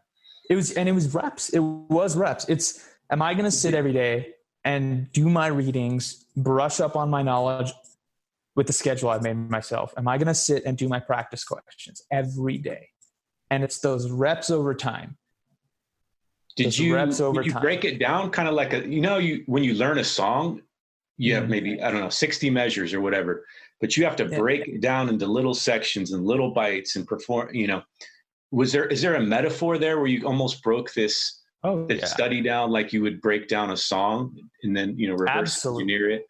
[0.50, 3.74] it was and it was reps it was reps it's am i going to sit
[3.74, 7.72] every day and do my readings brush up on my knowledge
[8.56, 11.44] with the schedule i've made myself am i going to sit and do my practice
[11.44, 12.88] questions every day
[13.50, 15.16] and it's those reps over time
[16.56, 17.62] did those you reps over you time.
[17.62, 20.60] break it down kind of like a you know you when you learn a song
[21.16, 21.52] you have mm-hmm.
[21.52, 23.44] maybe i don't know 60 measures or whatever
[23.80, 24.74] but you have to break yeah.
[24.74, 27.82] it down into little sections and little bites and perform you know
[28.50, 32.06] was there is there a metaphor there where you almost broke this oh, this yeah.
[32.06, 35.82] study down like you would break down a song and then you know reverse Absolutely.
[35.82, 36.26] engineer it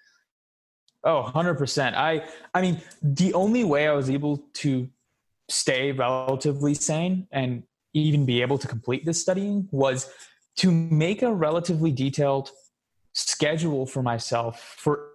[1.05, 2.24] oh 100% i
[2.55, 4.88] i mean the only way i was able to
[5.48, 10.11] stay relatively sane and even be able to complete this studying was
[10.57, 12.50] to make a relatively detailed
[13.12, 15.09] schedule for myself for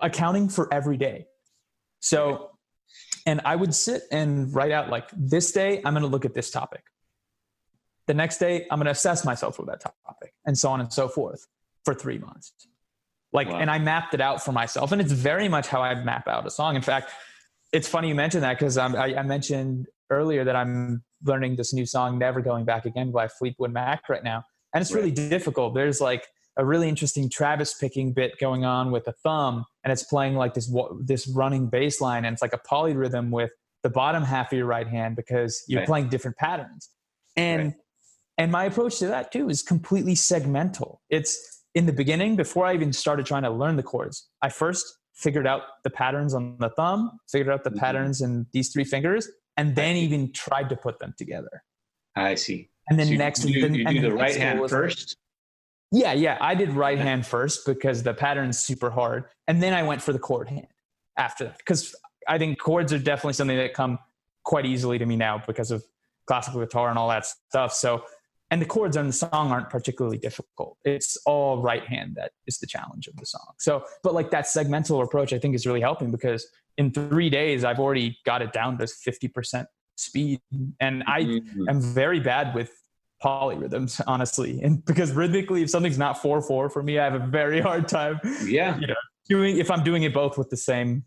[0.00, 1.26] accounting for every day
[2.00, 2.55] so
[3.26, 6.32] and I would sit and write out like this day, I'm going to look at
[6.32, 6.84] this topic.
[8.06, 10.92] The next day, I'm going to assess myself with that topic and so on and
[10.92, 11.46] so forth
[11.84, 12.52] for three months.
[13.32, 13.58] Like, wow.
[13.58, 14.92] and I mapped it out for myself.
[14.92, 16.76] And it's very much how I map out a song.
[16.76, 17.10] In fact,
[17.72, 21.84] it's funny you mentioned that because I, I mentioned earlier that I'm learning this new
[21.84, 24.44] song, Never Going Back Again by Fleetwood Mac right now.
[24.72, 25.30] And it's really right.
[25.30, 25.74] difficult.
[25.74, 26.26] There's like
[26.56, 30.54] a really interesting Travis picking bit going on with a thumb, and it's playing like
[30.54, 33.50] this this running bass line, and it's like a polyrhythm with
[33.82, 35.86] the bottom half of your right hand because you're right.
[35.86, 36.90] playing different patterns.
[37.36, 37.74] And right.
[38.38, 40.98] and my approach to that too is completely segmental.
[41.10, 44.28] It's in the beginning before I even started trying to learn the chords.
[44.42, 47.78] I first figured out the patterns on the thumb, figured out the mm-hmm.
[47.78, 51.62] patterns in these three fingers, and then even tried to put them together.
[52.14, 52.70] I see.
[52.88, 55.16] And then so next, you, then, you do the right hand first.
[55.92, 56.38] Yeah, yeah.
[56.40, 59.24] I did right hand first because the pattern's super hard.
[59.46, 60.66] And then I went for the chord hand
[61.16, 61.58] after that.
[61.58, 61.94] Because
[62.28, 63.98] I think chords are definitely something that come
[64.44, 65.84] quite easily to me now because of
[66.26, 67.72] classical guitar and all that stuff.
[67.72, 68.04] So,
[68.50, 70.76] and the chords on the song aren't particularly difficult.
[70.84, 73.54] It's all right hand that is the challenge of the song.
[73.58, 77.64] So, but like that segmental approach, I think is really helping because in three days,
[77.64, 80.40] I've already got it down to 50% speed.
[80.80, 81.68] And I mm-hmm.
[81.68, 82.70] am very bad with
[83.22, 84.60] polyrhythms, honestly.
[84.62, 87.88] And because rhythmically, if something's not four four for me, I have a very hard
[87.88, 88.20] time.
[88.44, 88.78] Yeah.
[88.78, 88.94] You know,
[89.28, 91.04] doing if I'm doing it both with the same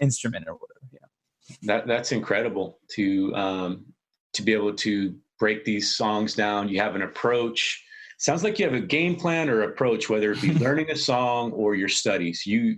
[0.00, 0.80] instrument or whatever.
[0.92, 1.56] Yeah.
[1.62, 3.86] That that's incredible to um,
[4.34, 6.68] to be able to break these songs down.
[6.68, 7.84] You have an approach.
[8.18, 11.52] Sounds like you have a game plan or approach, whether it be learning a song
[11.52, 12.46] or your studies.
[12.46, 12.76] You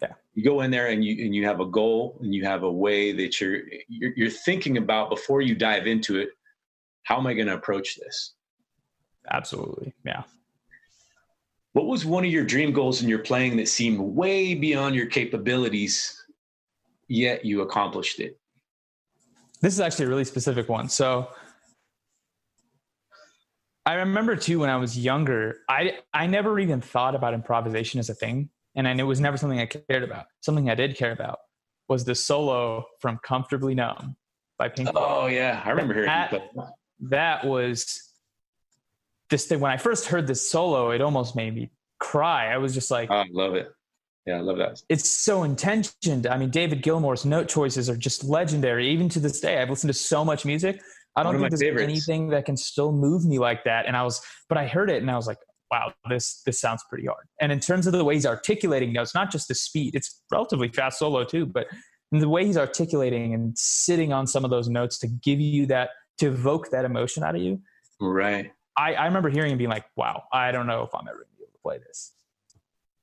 [0.00, 0.12] yeah.
[0.34, 2.72] you go in there and you and you have a goal and you have a
[2.72, 6.30] way that you're you're, you're thinking about before you dive into it
[7.04, 8.34] how am I going to approach this?
[9.30, 9.94] Absolutely.
[10.04, 10.22] Yeah.
[11.72, 15.06] What was one of your dream goals in your playing that seemed way beyond your
[15.06, 16.22] capabilities,
[17.08, 18.38] yet you accomplished it?
[19.62, 20.88] This is actually a really specific one.
[20.88, 21.28] So
[23.86, 28.10] I remember too when I was younger, I I never even thought about improvisation as
[28.10, 30.26] a thing, and I, it was never something I cared about.
[30.40, 31.38] Something I did care about
[31.88, 34.16] was the solo from "Comfortably Numb"
[34.58, 34.90] by Pink.
[34.94, 36.50] Oh yeah, I remember hearing that that
[37.02, 38.12] was
[39.30, 39.60] this thing.
[39.60, 42.52] When I first heard this solo, it almost made me cry.
[42.52, 43.68] I was just like, oh, I love it.
[44.26, 44.80] Yeah, I love that.
[44.88, 46.26] It's so intentioned.
[46.26, 48.88] I mean, David Gilmour's note choices are just legendary.
[48.90, 50.80] Even to this day, I've listened to so much music.
[51.16, 51.82] I don't think there's favorites.
[51.82, 53.86] anything that can still move me like that.
[53.86, 55.38] And I was, but I heard it and I was like,
[55.70, 57.26] wow, this this sounds pretty hard.
[57.40, 60.68] And in terms of the way he's articulating notes, not just the speed, it's relatively
[60.68, 61.66] fast solo too, but
[62.12, 65.90] the way he's articulating and sitting on some of those notes to give you that
[66.22, 67.60] to evoke that emotion out of you.
[68.00, 68.52] Right.
[68.76, 71.36] I, I remember hearing and being like, wow, I don't know if I'm ever gonna
[71.36, 72.12] be able to play this.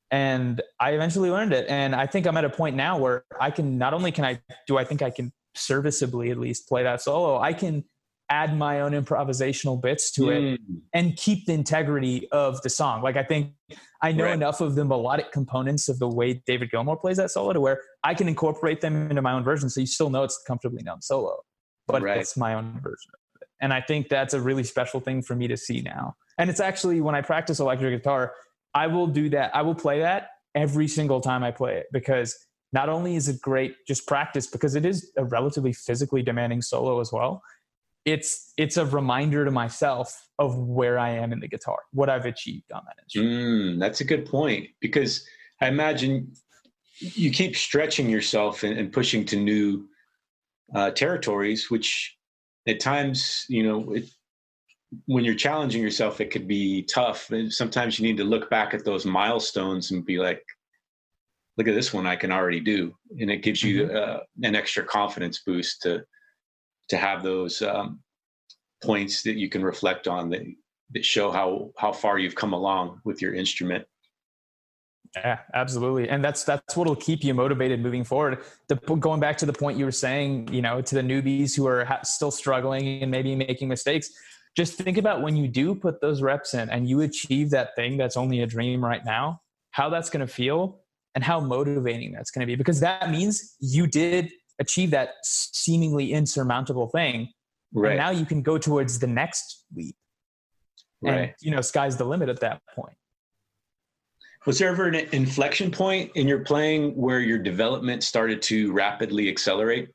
[0.10, 1.68] And I eventually learned it.
[1.70, 4.40] And I think I'm at a point now where I can not only can I
[4.68, 7.84] do I think I can serviceably at least play that solo, I can
[8.32, 10.54] add my own improvisational bits to mm.
[10.54, 10.62] it
[10.94, 13.02] and keep the integrity of the song.
[13.02, 13.54] Like I think
[14.02, 14.34] I know right.
[14.34, 17.82] enough of the melodic components of the way David Gilmour plays that solo to where
[18.04, 21.02] I can incorporate them into my own version so you still know it's Comfortably Numb
[21.02, 21.44] solo.
[21.92, 22.18] But right.
[22.18, 23.48] it's my own version of it.
[23.62, 26.16] And I think that's a really special thing for me to see now.
[26.38, 28.34] And it's actually when I practice electric guitar,
[28.74, 29.56] I will do that.
[29.56, 32.38] I will play that every single time I play it because
[32.72, 37.00] not only is it great just practice because it is a relatively physically demanding solo
[37.00, 37.44] as well
[38.06, 42.26] it's it's a reminder to myself of where I am in the guitar, what I've
[42.26, 43.34] achieved on that instrument.
[43.34, 45.26] Mm, that's a good point because
[45.62, 46.34] I imagine
[47.00, 49.88] you keep stretching yourself and, and pushing to new
[50.76, 52.18] uh, territories, which
[52.68, 54.06] at times, you know, it,
[55.06, 57.30] when you're challenging yourself, it could be tough.
[57.32, 60.44] And sometimes you need to look back at those milestones and be like,
[61.58, 62.96] look at this one I can already do.
[63.20, 63.96] And it gives you mm-hmm.
[63.96, 66.04] uh, an extra confidence boost to
[66.90, 68.00] to have those um,
[68.84, 70.42] points that you can reflect on that
[70.92, 73.86] that show how how far you've come along with your instrument.
[75.16, 78.44] Yeah, absolutely, and that's that's what'll keep you motivated moving forward.
[78.68, 81.66] The, going back to the point you were saying, you know, to the newbies who
[81.66, 84.12] are ha- still struggling and maybe making mistakes,
[84.56, 87.98] just think about when you do put those reps in and you achieve that thing
[87.98, 89.42] that's only a dream right now,
[89.72, 90.82] how that's going to feel
[91.16, 96.14] and how motivating that's going to be because that means you did achieve that seemingly
[96.14, 97.30] insurmountable thing.
[97.74, 97.92] Right.
[97.92, 99.96] And now you can go towards the next leap.
[101.04, 101.34] And, right.
[101.42, 102.96] you know, sky's the limit at that point.
[104.50, 109.30] Was there ever an inflection point in your playing where your development started to rapidly
[109.30, 109.90] accelerate?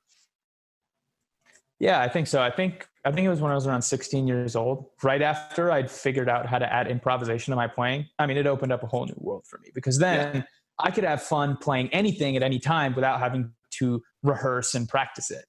[1.81, 2.41] Yeah, I think so.
[2.41, 5.73] I think I think it was when I was around 16 years old, right after
[5.73, 8.07] I'd figured out how to add improvisation to my playing.
[8.21, 10.43] I mean, it opened up a whole new world for me because then yeah.
[10.79, 15.33] I could have fun playing anything at any time without having to rehearse and practice
[15.33, 15.47] it.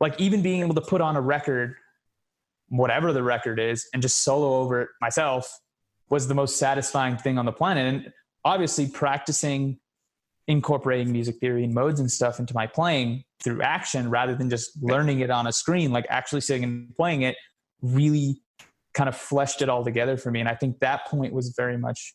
[0.00, 1.74] Like even being able to put on a record,
[2.70, 5.60] whatever the record is, and just solo over it myself
[6.08, 7.86] was the most satisfying thing on the planet.
[7.86, 8.12] And
[8.44, 9.78] obviously, practicing
[10.48, 14.70] incorporating music theory and modes and stuff into my playing through action rather than just
[14.82, 17.36] learning it on a screen, like actually sitting and playing it,
[17.82, 18.42] really
[18.92, 20.40] kind of fleshed it all together for me.
[20.40, 22.14] And I think that point was very much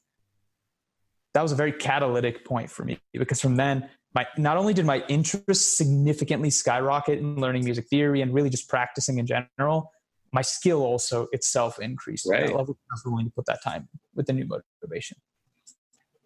[1.34, 4.86] that was a very catalytic point for me because from then my not only did
[4.86, 9.92] my interest significantly skyrocket in learning music theory and really just practicing in general,
[10.32, 12.26] my skill also itself increased.
[12.30, 12.50] Right.
[12.50, 12.70] I love
[13.06, 15.18] willing to put that time with the new motivation.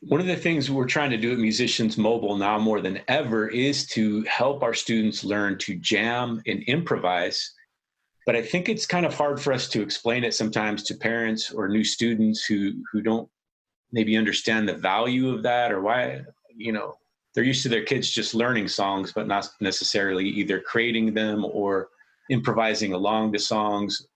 [0.01, 3.49] One of the things we're trying to do at Musicians Mobile now more than ever
[3.49, 7.53] is to help our students learn to jam and improvise.
[8.25, 11.51] But I think it's kind of hard for us to explain it sometimes to parents
[11.51, 13.27] or new students who who don't
[13.91, 16.21] maybe understand the value of that or why
[16.55, 16.95] you know
[17.33, 21.89] they're used to their kids just learning songs, but not necessarily either creating them or
[22.29, 24.07] improvising along the songs.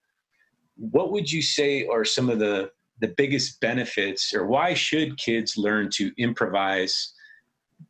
[0.78, 2.72] What would you say are some of the
[3.04, 7.14] the biggest benefits, or why should kids learn to improvise?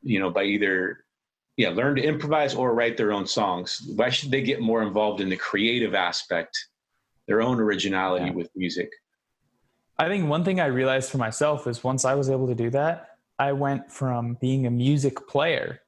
[0.02, 1.06] You know, by either
[1.56, 3.88] yeah, learn to improvise or write their own songs.
[3.96, 6.58] Why should they get more involved in the creative aspect,
[7.28, 8.32] their own originality yeah.
[8.32, 8.90] with music?
[10.00, 12.72] I think one thing I realized for myself is once I was able to do
[12.72, 15.82] that, I went from being a music player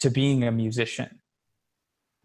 [0.00, 1.20] to being a musician.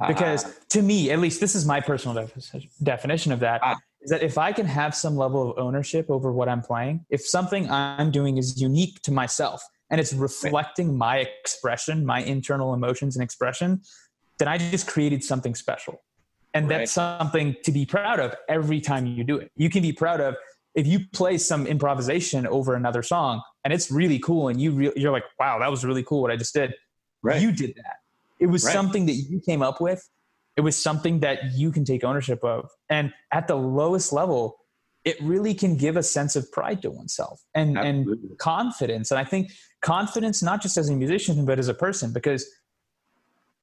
[0.08, 3.76] Because uh, to me, at least this is my personal def- definition of that, uh,
[4.08, 7.28] is that if I can have some level of ownership over what I'm playing, if
[7.28, 13.18] something I'm doing is unique to myself and it's reflecting my expression, my internal emotions
[13.18, 13.82] and expression,
[14.40, 16.02] then I just created something special.
[16.54, 16.78] And right.
[16.78, 19.52] that's something to be proud of every time you do it.
[19.58, 20.38] You can be proud of
[20.74, 24.94] if you play some improvisation over another song and it's really cool and you re-
[24.96, 26.72] you're like wow that was really cool what i just did
[27.24, 27.42] right.
[27.42, 27.96] you did that
[28.40, 28.74] it was right.
[28.74, 30.08] something that you came up with
[30.58, 32.70] it was something that you can take ownership of.
[32.90, 34.58] And at the lowest level
[35.08, 38.08] it really can give a sense of pride to oneself and and
[38.40, 39.10] confidence.
[39.10, 42.46] And i think confidence not just as a musician but as a person because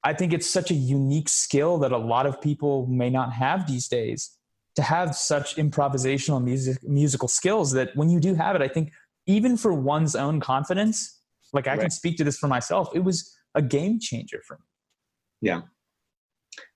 [0.03, 3.67] i think it's such a unique skill that a lot of people may not have
[3.67, 4.37] these days
[4.75, 8.91] to have such improvisational music musical skills that when you do have it i think
[9.27, 11.19] even for one's own confidence
[11.53, 11.81] like i right.
[11.81, 14.65] can speak to this for myself it was a game changer for me.
[15.41, 15.61] Yeah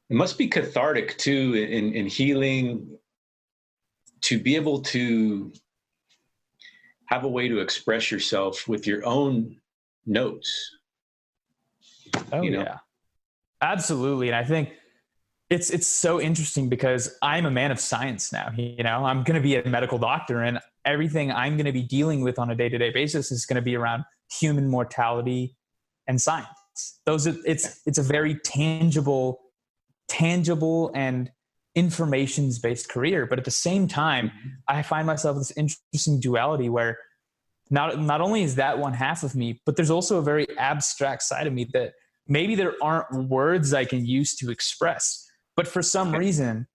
[0.09, 2.97] it must be cathartic too in, in healing
[4.21, 5.51] to be able to
[7.05, 9.57] have a way to express yourself with your own
[10.05, 10.75] notes.
[12.31, 12.61] Oh you know?
[12.61, 12.77] yeah,
[13.61, 14.27] absolutely.
[14.27, 14.69] And I think
[15.49, 18.51] it's it's so interesting because I'm a man of science now.
[18.55, 21.81] You know, I'm going to be a medical doctor, and everything I'm going to be
[21.83, 25.55] dealing with on a day to day basis is going to be around human mortality
[26.07, 26.47] and science.
[27.05, 29.39] Those are, it's it's a very tangible,
[30.09, 31.31] tangible and
[31.75, 33.25] informations based career.
[33.25, 34.49] But at the same time, mm-hmm.
[34.67, 36.97] I find myself this interesting duality where
[37.69, 41.23] not not only is that one half of me, but there's also a very abstract
[41.23, 41.93] side of me that
[42.27, 45.25] maybe there aren't words I can use to express.
[45.55, 46.67] But for some reason,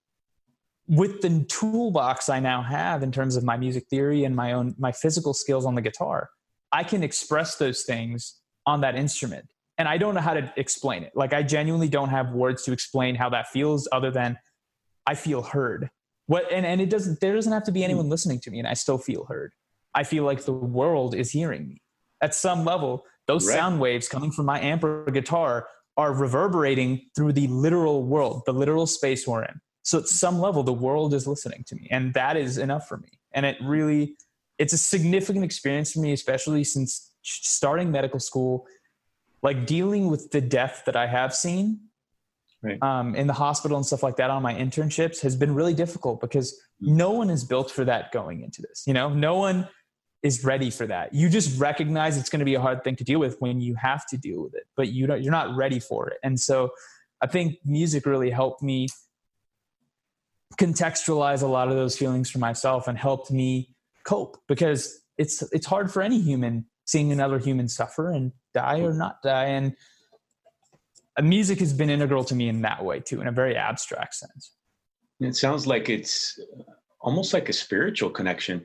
[0.86, 4.74] with the toolbox I now have in terms of my music theory and my own
[4.78, 6.30] my physical skills on the guitar,
[6.70, 9.46] I can express those things on that instrument.
[9.76, 11.12] And I don't know how to explain it.
[11.14, 14.38] Like I genuinely don't have words to explain how that feels other than
[15.06, 15.90] I feel heard.
[16.26, 17.84] What and, and it doesn't there doesn't have to be hmm.
[17.84, 19.52] anyone listening to me and I still feel heard.
[19.94, 21.82] I feel like the world is hearing me.
[22.20, 23.54] At some level, those right.
[23.54, 28.52] sound waves coming from my amp or guitar are reverberating through the literal world, the
[28.52, 29.60] literal space we're in.
[29.82, 32.96] So at some level, the world is listening to me, and that is enough for
[32.96, 33.20] me.
[33.32, 34.16] And it really,
[34.58, 38.66] it's a significant experience for me, especially since starting medical school,
[39.44, 41.80] like dealing with the death that I have seen
[42.62, 42.82] right.
[42.82, 46.20] um, in the hospital and stuff like that on my internships has been really difficult
[46.22, 48.84] because no one is built for that going into this.
[48.86, 49.68] You know, no one
[50.22, 51.14] is ready for that.
[51.14, 53.74] You just recognize it's going to be a hard thing to deal with when you
[53.74, 56.16] have to deal with it, but you don't, you're not ready for it.
[56.22, 56.70] And so
[57.20, 58.88] I think music really helped me
[60.58, 63.74] contextualize a lot of those feelings for myself and helped me
[64.06, 68.92] cope because it's it's hard for any human seeing another human suffer and die or
[68.92, 69.46] not die.
[69.46, 69.74] And
[71.22, 74.52] music has been integral to me in that way too in a very abstract sense.
[75.20, 76.38] It sounds like it's
[77.00, 78.64] almost like a spiritual connection.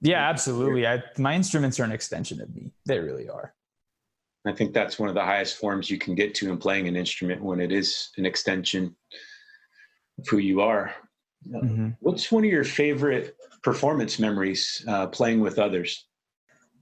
[0.00, 0.86] Yeah absolutely.
[0.86, 2.72] I, my instruments are an extension of me.
[2.86, 3.54] They really are.
[4.44, 6.96] I think that's one of the highest forms you can get to in playing an
[6.96, 8.96] instrument when it is an extension
[10.18, 10.92] of who you are.
[11.48, 11.88] Mm-hmm.
[11.98, 16.06] what's one of your favorite performance memories uh, playing with others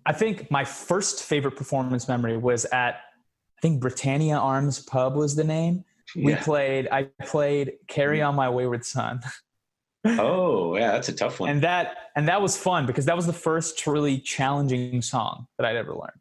[0.07, 5.37] I think my first favorite performance memory was at I think Britannia Arms Pub was
[5.37, 5.85] the name.
[6.15, 6.25] Yeah.
[6.25, 8.29] We played I played Carry mm-hmm.
[8.29, 9.21] On My Wayward Son.
[10.05, 11.51] oh, yeah, that's a tough one.
[11.51, 15.67] And that and that was fun because that was the first really challenging song that
[15.67, 16.21] I'd ever learned.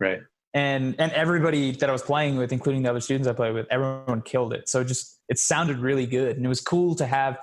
[0.00, 0.20] Right.
[0.54, 3.66] And and everybody that I was playing with, including the other students I played with,
[3.70, 4.68] everyone killed it.
[4.68, 6.36] So just it sounded really good.
[6.36, 7.38] And it was cool to have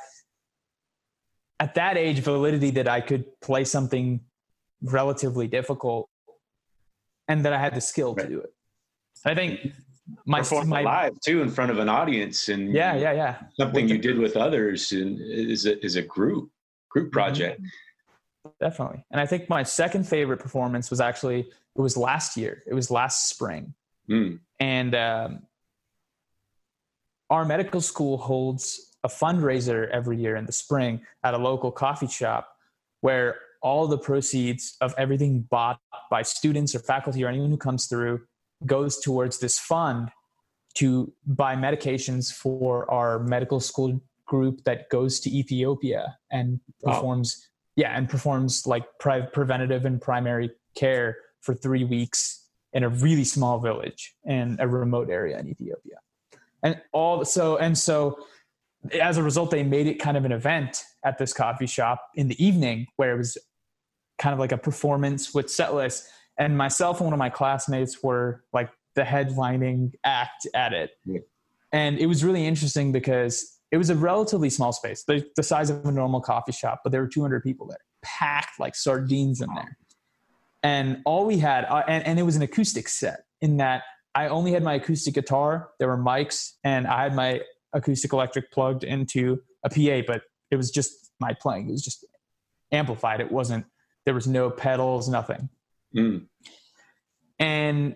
[1.60, 4.21] at that age validity that I could play something
[4.84, 6.10] relatively difficult
[7.28, 8.24] and that I had the skill right.
[8.24, 8.54] to do it.
[9.26, 9.74] I think
[10.26, 13.38] my Perform my live too in front of an audience and yeah, yeah, yeah.
[13.58, 16.50] Something with you did with others and is a is a group
[16.89, 17.13] group mm-hmm.
[17.13, 17.62] project.
[18.60, 19.06] Definitely.
[19.12, 21.41] And I think my second favorite performance was actually
[21.76, 22.63] it was last year.
[22.67, 23.74] It was last spring.
[24.10, 24.39] Mm.
[24.60, 25.44] And um,
[27.30, 32.08] our medical school holds a fundraiser every year in the spring at a local coffee
[32.08, 32.56] shop
[33.00, 37.86] where all the proceeds of everything bought by students or faculty or anyone who comes
[37.86, 38.21] through
[38.65, 40.10] goes towards this fund
[40.76, 47.84] to buy medications for our medical school group that goes to Ethiopia and performs wow.
[47.84, 53.26] yeah and performs like pre- preventative and primary care for 3 weeks in a really
[53.26, 55.97] small village in a remote area in Ethiopia.
[56.63, 58.17] And all so and so
[59.02, 62.28] as a result they made it kind of an event at this coffee shop in
[62.28, 63.38] the evening where it was
[64.17, 66.08] kind of like a performance with set list.
[66.38, 70.91] And myself and one of my classmates were like the headlining act at it.
[71.06, 71.19] Yeah.
[71.71, 75.69] And it was really interesting because it was a relatively small space, the, the size
[75.69, 79.50] of a normal coffee shop, but there were 200 people there, packed like sardines in
[79.56, 79.78] there.
[80.63, 84.28] And all we had, uh, and, and it was an acoustic set in that I
[84.28, 87.41] only had my acoustic guitar, there were mics, and I had my
[87.74, 91.69] acoustic electric plugged into a PA, but it was just my playing.
[91.69, 92.06] It was just
[92.71, 93.21] amplified.
[93.21, 93.65] It wasn't
[94.06, 95.49] there was no pedals, nothing.
[95.95, 96.27] Mm.
[97.39, 97.95] And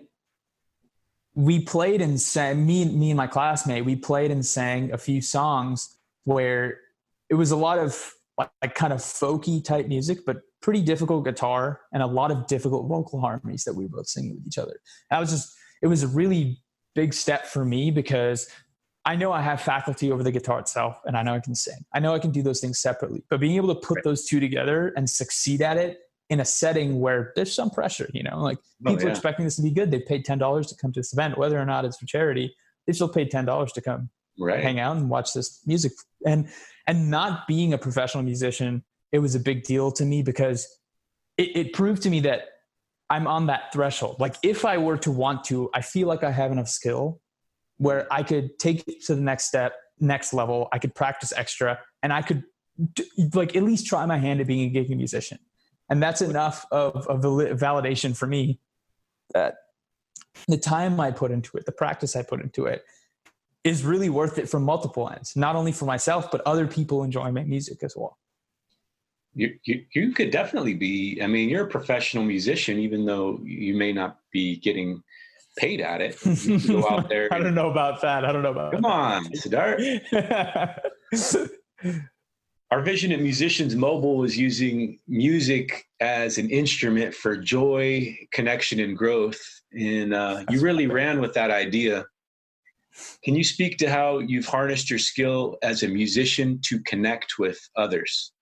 [1.34, 5.20] we played and sang, me, me and my classmate, we played and sang a few
[5.20, 6.80] songs where
[7.28, 11.24] it was a lot of like, like kind of folky type music, but pretty difficult
[11.24, 14.58] guitar and a lot of difficult vocal harmonies that we were both singing with each
[14.58, 14.80] other.
[15.10, 16.58] That was just, it was a really
[16.94, 18.48] big step for me because
[19.06, 21.78] I know I have faculty over the guitar itself and I know I can sing.
[21.94, 24.04] I know I can do those things separately, but being able to put right.
[24.04, 28.24] those two together and succeed at it in a setting where there's some pressure, you
[28.24, 29.08] know, like oh, people yeah.
[29.08, 29.92] are expecting this to be good.
[29.92, 32.52] They paid $10 to come to this event, whether or not it's for charity,
[32.84, 34.60] they still paid $10 to come right.
[34.60, 35.92] hang out and watch this music.
[36.26, 36.48] And,
[36.88, 38.82] and not being a professional musician,
[39.12, 40.66] it was a big deal to me because
[41.38, 42.42] it, it proved to me that
[43.08, 44.16] I'm on that threshold.
[44.18, 47.20] Like if I were to want to, I feel like I have enough skill
[47.78, 50.68] where I could take it to the next step, next level.
[50.72, 52.44] I could practice extra, and I could
[53.34, 55.38] like at least try my hand at being a gig musician.
[55.88, 58.60] And that's enough of, of validation for me
[59.32, 59.54] that
[60.48, 62.84] the time I put into it, the practice I put into it,
[63.64, 65.36] is really worth it from multiple ends.
[65.36, 68.18] Not only for myself, but other people enjoying my music as well
[69.36, 73.74] you, you, you could definitely be i mean you're a professional musician even though you
[73.74, 75.02] may not be getting
[75.56, 76.16] paid at it.
[76.66, 78.24] Go out there i don't know about that.
[78.24, 78.88] I don't know about come that.
[78.88, 80.80] on Siddharth.
[82.70, 88.96] our vision at musicians mobile is using music as an instrument for joy connection and
[88.96, 89.40] growth.
[89.72, 92.04] And uh, you really ran with that idea.
[93.24, 97.58] Can you speak to how you've harnessed your skill as a musician to connect with
[97.76, 98.32] others?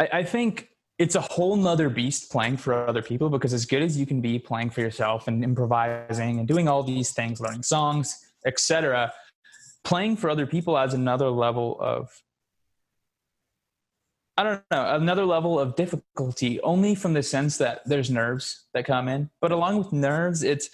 [0.00, 0.68] I, I think
[0.98, 4.20] it's a whole nother beast playing for other people because as good as you can
[4.20, 9.12] be playing for yourself and improvising and doing all these things learning songs etc
[9.82, 12.10] playing for other people adds another level of
[14.36, 18.84] i don't know another level of difficulty only from the sense that there's nerves that
[18.84, 19.30] come in.
[19.40, 20.68] But along with nerves it's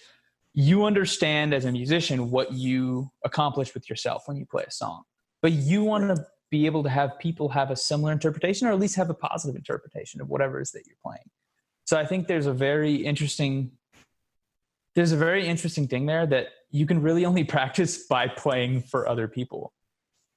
[0.52, 5.04] you understand as a musician what you accomplish with yourself when you play a song.
[5.42, 8.78] But you want to be able to have people have a similar interpretation or at
[8.78, 11.30] least have a positive interpretation of whatever it is that you're playing.
[11.84, 13.72] So I think there's a very interesting
[14.96, 19.08] there's a very interesting thing there that you can really only practice by playing for
[19.08, 19.72] other people.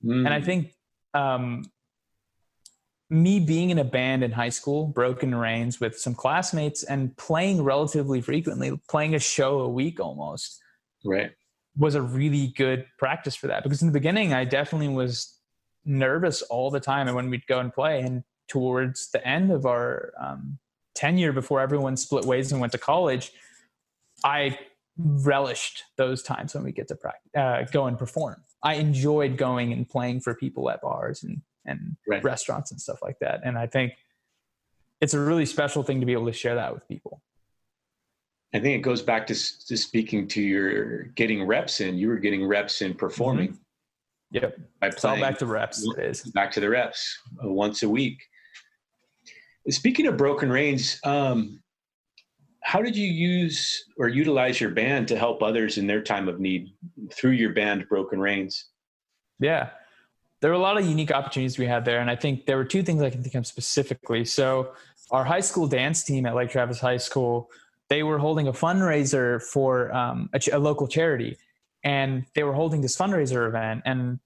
[0.03, 0.26] Mm.
[0.26, 0.74] And I think
[1.14, 1.64] um,
[3.09, 7.64] me being in a band in high school, Broken Reins, with some classmates and playing
[7.64, 10.59] relatively frequently, playing a show a week almost,
[11.05, 11.32] right,
[11.78, 13.64] was a really good practice for that.
[13.64, 15.39] Because in the beginning, I definitely was
[15.86, 19.65] nervous all the time and when we'd go and play and towards the end of
[19.65, 20.57] our um,
[20.95, 23.31] tenure before everyone split ways and went to college
[24.23, 24.57] i
[24.97, 29.73] relished those times when we get to practice, uh, go and perform i enjoyed going
[29.73, 32.23] and playing for people at bars and, and right.
[32.23, 33.93] restaurants and stuff like that and i think
[35.01, 37.21] it's a really special thing to be able to share that with people
[38.53, 41.97] I think it goes back to, to speaking to your getting reps in.
[41.97, 43.49] You were getting reps in performing.
[43.49, 43.57] Mm-hmm.
[44.34, 44.57] Yep.
[44.81, 45.86] By it's all back to reps.
[45.97, 46.23] It is.
[46.23, 48.21] Back to the reps uh, once a week.
[49.69, 51.61] Speaking of Broken Reins, um,
[52.63, 56.39] how did you use or utilize your band to help others in their time of
[56.39, 56.73] need
[57.11, 58.69] through your band, Broken Reins?
[59.39, 59.69] Yeah.
[60.41, 61.99] There were a lot of unique opportunities we had there.
[61.99, 64.25] And I think there were two things I can think of specifically.
[64.25, 64.73] So,
[65.11, 67.49] our high school dance team at Lake Travis High School,
[67.89, 71.38] they were holding a fundraiser for um, a, ch- a local charity
[71.84, 74.19] and they were holding this fundraiser event and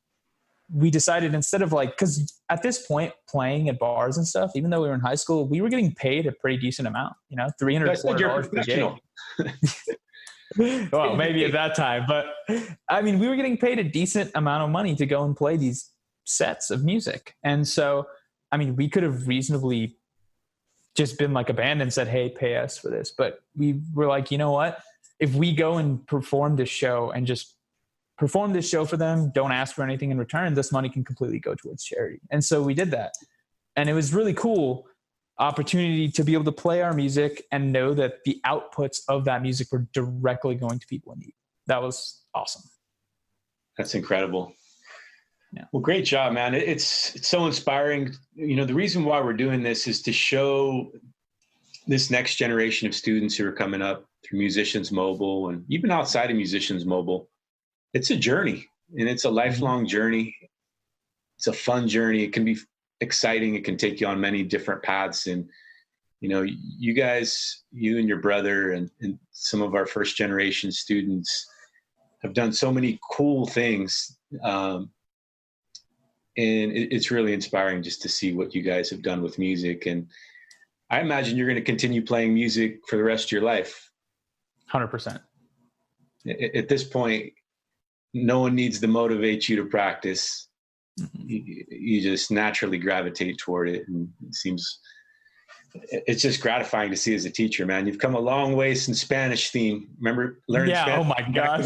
[0.74, 4.70] we decided instead of like because at this point playing at bars and stuff even
[4.70, 7.38] though we were in high school we were getting paid a pretty decent amount you
[7.38, 8.91] know 300 dollars per gig.
[10.91, 12.26] Well maybe at that time but
[12.89, 15.57] i mean we were getting paid a decent amount of money to go and play
[15.57, 15.91] these
[16.24, 17.36] sets of music.
[17.43, 18.07] And so
[18.51, 19.97] i mean we could have reasonably
[20.95, 23.13] just been like a band and said hey pay us for this.
[23.15, 24.80] But we were like you know what?
[25.20, 27.56] If we go and perform this show and just
[28.18, 31.39] perform this show for them, don't ask for anything in return, this money can completely
[31.39, 32.20] go towards charity.
[32.32, 33.13] And so we did that.
[33.76, 34.88] And it was really cool
[35.39, 39.41] opportunity to be able to play our music and know that the outputs of that
[39.41, 41.34] music were directly going to people in need.
[41.68, 42.63] That was awesome.
[43.78, 44.53] That's incredible.
[45.53, 45.65] Yeah.
[45.72, 46.55] Well, great job, man.
[46.55, 48.13] It's it's so inspiring.
[48.34, 50.91] You know, the reason why we're doing this is to show
[51.86, 56.32] this next generation of students who are coming up through Musicians Mobile and even outside
[56.32, 57.30] of Musicians Mobile.
[57.93, 58.65] It's a journey
[58.97, 59.38] and it's a mm-hmm.
[59.38, 60.35] lifelong journey.
[61.38, 62.23] It's a fun journey.
[62.23, 62.57] It can be
[63.01, 63.55] exciting.
[63.55, 65.27] It can take you on many different paths.
[65.27, 65.47] And,
[66.19, 70.71] you know, you guys, you and your brother and, and some of our first generation
[70.71, 71.47] students
[72.23, 74.17] have done so many cool things.
[74.43, 74.89] Um,
[76.38, 79.85] and it, it's really inspiring just to see what you guys have done with music.
[79.85, 80.07] And
[80.89, 83.91] I imagine you're going to continue playing music for the rest of your life.
[84.71, 85.19] 100%.
[86.55, 87.33] At this point,
[88.13, 90.47] no one needs to motivate you to practice.
[90.99, 91.21] Mm-hmm.
[91.27, 93.87] You, you, just naturally gravitate toward it.
[93.87, 94.79] And it seems,
[95.91, 97.85] it's just gratifying to see as a teacher, man.
[97.85, 99.89] You've come a long way since Spanish theme.
[99.99, 100.99] Remember learning yeah, Spanish?
[100.99, 101.65] oh my gosh.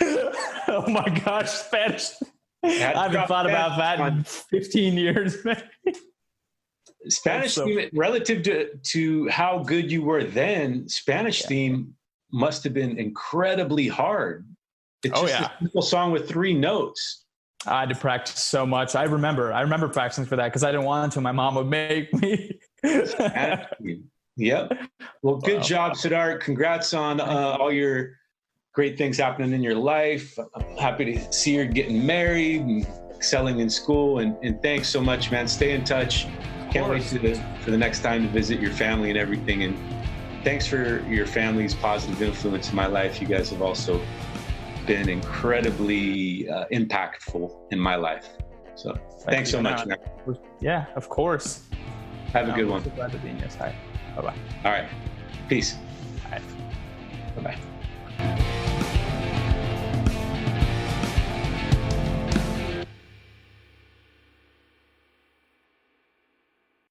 [0.68, 2.10] oh my gosh, Spanish.
[2.64, 5.36] I haven't thought about that in 15 years.
[5.44, 5.62] Man.
[7.08, 11.48] Spanish so, theme, relative to, to how good you were then, Spanish yeah.
[11.48, 11.94] theme
[12.32, 14.46] must have been incredibly hard.
[15.04, 15.46] It's oh, yeah.
[15.46, 17.24] a simple song with three notes.
[17.66, 18.94] I had to practice so much.
[18.94, 21.20] I remember, I remember practicing for that because I didn't want to.
[21.20, 22.58] My mom would make me.
[24.36, 24.78] yep.
[25.22, 25.62] Well, good wow.
[25.62, 26.40] job, Siddharth.
[26.40, 28.16] Congrats on uh, all your
[28.74, 30.38] great things happening in your life.
[30.54, 34.18] I'm happy to see you getting married and excelling in school.
[34.18, 35.48] And, and thanks so much, man.
[35.48, 36.26] Stay in touch.
[36.70, 39.62] Can't wait to, for the next time to visit your family and everything.
[39.62, 39.78] And
[40.42, 43.20] thanks for your family's positive influence in my life.
[43.20, 44.00] You guys have also
[44.86, 48.28] been incredibly uh, impactful in my life.
[48.74, 49.98] So Thank thanks so much, man.
[50.60, 51.62] Yeah, of course.
[52.32, 52.82] Have a good one.
[52.82, 53.74] glad to be in your side.
[54.16, 54.34] Bye bye.
[54.64, 54.88] All right.
[55.48, 55.76] Peace.
[56.24, 56.42] All right.
[57.36, 57.56] Bye
[58.18, 58.50] bye.